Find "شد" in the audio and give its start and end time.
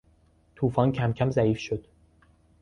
1.57-1.87